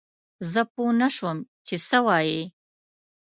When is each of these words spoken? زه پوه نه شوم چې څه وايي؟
زه 0.51 0.61
پوه 0.73 0.89
نه 1.01 1.09
شوم 1.15 1.37
چې 1.67 1.75
څه 1.87 1.97
وايي؟ 2.07 2.41